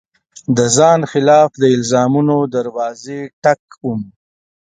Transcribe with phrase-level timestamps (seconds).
[0.57, 4.01] د ځان خلاف د الزامونو دروازې ټک وم